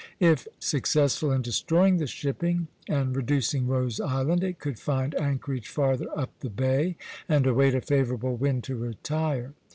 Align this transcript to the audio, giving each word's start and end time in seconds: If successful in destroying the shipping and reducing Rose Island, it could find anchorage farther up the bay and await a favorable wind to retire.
If 0.19 0.47
successful 0.57 1.31
in 1.31 1.43
destroying 1.43 1.97
the 1.97 2.07
shipping 2.07 2.69
and 2.89 3.15
reducing 3.15 3.67
Rose 3.67 3.99
Island, 3.99 4.43
it 4.43 4.57
could 4.57 4.79
find 4.79 5.13
anchorage 5.13 5.67
farther 5.67 6.07
up 6.17 6.31
the 6.39 6.49
bay 6.49 6.97
and 7.29 7.45
await 7.45 7.75
a 7.75 7.81
favorable 7.81 8.35
wind 8.35 8.63
to 8.63 8.75
retire. 8.75 9.53